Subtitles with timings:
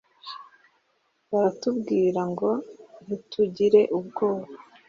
[1.31, 2.49] baratubwira ngo
[3.05, 4.47] ntitugire ubwoba